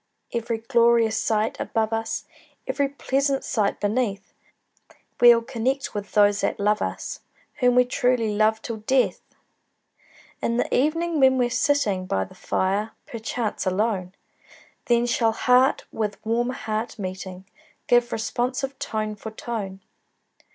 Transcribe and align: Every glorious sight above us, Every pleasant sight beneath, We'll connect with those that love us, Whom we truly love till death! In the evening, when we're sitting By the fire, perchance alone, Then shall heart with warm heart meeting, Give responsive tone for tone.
Every 0.33 0.57
glorious 0.57 1.15
sight 1.15 1.59
above 1.59 1.93
us, 1.93 2.25
Every 2.67 2.89
pleasant 2.89 3.43
sight 3.43 3.79
beneath, 3.79 4.33
We'll 5.19 5.43
connect 5.43 5.93
with 5.93 6.13
those 6.13 6.41
that 6.41 6.59
love 6.59 6.81
us, 6.81 7.19
Whom 7.59 7.75
we 7.75 7.85
truly 7.85 8.33
love 8.35 8.63
till 8.63 8.77
death! 8.77 9.21
In 10.41 10.57
the 10.57 10.75
evening, 10.75 11.19
when 11.19 11.37
we're 11.37 11.51
sitting 11.51 12.07
By 12.07 12.23
the 12.23 12.33
fire, 12.33 12.93
perchance 13.05 13.67
alone, 13.67 14.15
Then 14.85 15.05
shall 15.05 15.33
heart 15.33 15.85
with 15.91 16.17
warm 16.25 16.49
heart 16.49 16.97
meeting, 16.97 17.45
Give 17.85 18.11
responsive 18.11 18.79
tone 18.79 19.13
for 19.15 19.29
tone. 19.29 19.81